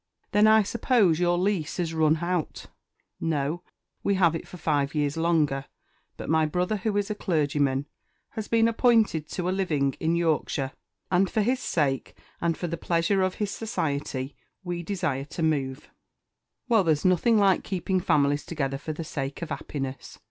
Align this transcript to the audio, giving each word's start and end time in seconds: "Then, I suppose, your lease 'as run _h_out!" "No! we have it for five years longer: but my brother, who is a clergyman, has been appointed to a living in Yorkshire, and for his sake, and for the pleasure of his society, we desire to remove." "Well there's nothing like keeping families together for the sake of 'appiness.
"Then, 0.31 0.47
I 0.47 0.63
suppose, 0.63 1.19
your 1.19 1.37
lease 1.37 1.79
'as 1.79 1.93
run 1.93 2.15
_h_out!" 2.17 2.65
"No! 3.19 3.61
we 4.01 4.15
have 4.15 4.33
it 4.35 4.47
for 4.47 4.57
five 4.57 4.95
years 4.95 5.15
longer: 5.15 5.65
but 6.17 6.27
my 6.27 6.43
brother, 6.47 6.77
who 6.77 6.97
is 6.97 7.11
a 7.11 7.13
clergyman, 7.13 7.85
has 8.29 8.47
been 8.47 8.67
appointed 8.67 9.27
to 9.29 9.47
a 9.47 9.51
living 9.51 9.93
in 9.99 10.15
Yorkshire, 10.15 10.71
and 11.11 11.29
for 11.29 11.41
his 11.43 11.59
sake, 11.59 12.15
and 12.41 12.57
for 12.57 12.65
the 12.65 12.77
pleasure 12.77 13.21
of 13.21 13.35
his 13.35 13.51
society, 13.51 14.35
we 14.63 14.81
desire 14.81 15.25
to 15.25 15.43
remove." 15.43 15.87
"Well 16.67 16.83
there's 16.83 17.05
nothing 17.05 17.37
like 17.37 17.63
keeping 17.63 17.99
families 17.99 18.43
together 18.43 18.79
for 18.79 18.93
the 18.93 19.03
sake 19.03 19.43
of 19.43 19.49
'appiness. 19.49 20.17